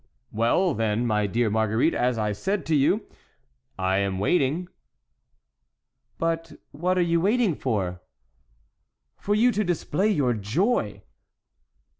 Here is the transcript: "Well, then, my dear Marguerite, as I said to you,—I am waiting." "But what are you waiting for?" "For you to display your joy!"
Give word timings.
"Well, 0.31 0.73
then, 0.73 1.05
my 1.05 1.27
dear 1.27 1.51
Marguerite, 1.51 1.93
as 1.93 2.17
I 2.17 2.31
said 2.31 2.65
to 2.65 2.75
you,—I 2.75 3.97
am 3.97 4.17
waiting." 4.17 4.67
"But 6.17 6.53
what 6.71 6.97
are 6.97 7.03
you 7.03 7.21
waiting 7.21 7.53
for?" 7.53 8.01
"For 9.19 9.35
you 9.35 9.51
to 9.51 9.63
display 9.63 10.09
your 10.09 10.33
joy!" 10.33 11.03